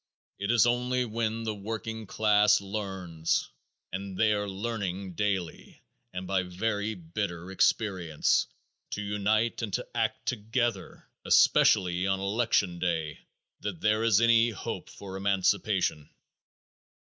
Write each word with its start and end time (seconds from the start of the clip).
It 0.39 0.49
is 0.49 0.65
only 0.65 1.05
when 1.05 1.43
the 1.43 1.53
working 1.53 2.07
class 2.07 2.59
learn 2.59 3.23
and 3.93 4.17
they 4.17 4.33
are 4.33 4.49
learning 4.49 5.13
daily 5.13 5.83
and 6.11 6.25
by 6.25 6.41
very 6.41 6.95
bitter 6.95 7.51
experience 7.51 8.47
to 8.93 9.01
unite 9.03 9.61
and 9.61 9.71
to 9.73 9.87
act 9.93 10.25
together, 10.25 11.07
especially 11.23 12.07
on 12.07 12.19
election 12.19 12.79
day, 12.79 13.19
that 13.59 13.81
there 13.81 14.03
is 14.03 14.19
any 14.21 14.49
hope 14.49 14.89
for 14.89 15.17
emancipation. 15.17 16.09